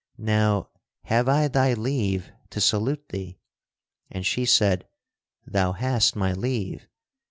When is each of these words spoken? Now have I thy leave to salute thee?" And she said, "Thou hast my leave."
Now 0.17 0.69
have 1.03 1.29
I 1.29 1.47
thy 1.47 1.75
leave 1.75 2.31
to 2.49 2.59
salute 2.59 3.09
thee?" 3.09 3.37
And 4.09 4.25
she 4.25 4.45
said, 4.45 4.87
"Thou 5.45 5.73
hast 5.73 6.15
my 6.15 6.33
leave." 6.33 6.87